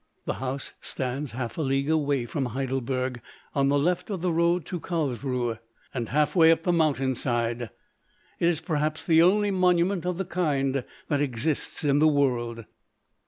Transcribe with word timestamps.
The 0.25 0.33
house 0.41 0.73
stands 0.81 1.33
half 1.33 1.59
a 1.59 1.61
league 1.61 1.91
away 1.91 2.25
from 2.25 2.45
Heidelberg, 2.47 3.21
on 3.53 3.67
the 3.69 3.77
left 3.77 4.09
of 4.09 4.23
the 4.23 4.31
road 4.31 4.65
to 4.65 4.79
Carlsruhe, 4.79 5.59
and 5.93 6.09
half 6.09 6.35
way 6.35 6.51
up 6.51 6.63
the 6.63 6.73
mountain 6.73 7.13
side. 7.13 7.69
It 8.39 8.47
is 8.47 8.61
perhaps 8.61 9.05
the 9.05 9.21
only 9.21 9.51
monument 9.51 10.07
of 10.07 10.17
the 10.17 10.25
kind 10.25 10.83
that 11.07 11.21
exists 11.21 11.83
in 11.83 11.99
the 11.99 12.07
world. 12.07 12.65